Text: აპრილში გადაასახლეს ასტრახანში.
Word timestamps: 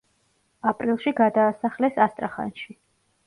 აპრილში 0.69 1.13
გადაასახლეს 1.19 2.01
ასტრახანში. 2.07 2.77